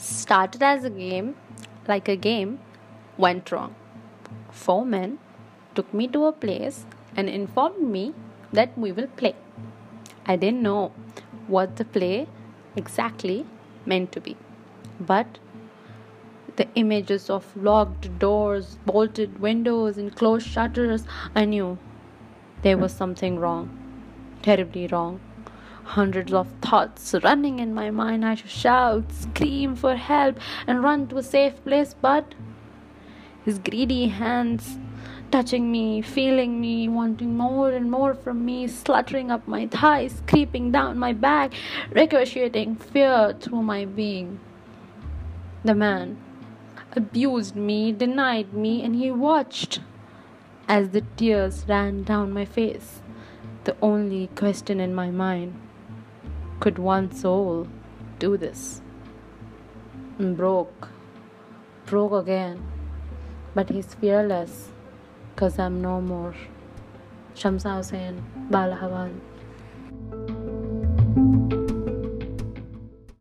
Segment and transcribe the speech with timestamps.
[0.00, 1.36] started as a game,
[1.86, 2.58] like a game,
[3.18, 3.74] went wrong.
[4.50, 5.18] Four men
[5.74, 8.14] took me to a place and informed me
[8.52, 9.34] that we will play.
[10.26, 10.92] I didn't know
[11.46, 12.28] what the play
[12.76, 13.46] exactly
[13.84, 14.36] meant to be,
[15.00, 15.38] but
[16.56, 21.04] the images of locked doors, bolted windows, and closed shutters,
[21.34, 21.78] I knew
[22.62, 23.70] there was something wrong,
[24.42, 25.20] terribly wrong.
[25.94, 28.24] Hundreds of thoughts running in my mind.
[28.24, 32.36] I should shout, scream for help, and run to a safe place, but
[33.44, 34.78] his greedy hands
[35.32, 40.70] touching me, feeling me, wanting more and more from me, sluttering up my thighs, creeping
[40.70, 41.52] down my back,
[41.90, 44.38] ricocheting fear through my being.
[45.64, 46.18] The man
[46.92, 49.80] abused me, denied me, and he watched
[50.68, 53.02] as the tears ran down my face.
[53.64, 55.54] The only question in my mind
[56.60, 57.66] could one soul
[58.18, 58.82] do this?
[60.18, 60.88] And broke,
[61.86, 62.62] broke again.
[63.54, 64.68] But he's fearless,
[65.36, 66.34] cause I'm no more.
[67.34, 69.18] Shamsa Hussain, Bala Hawan.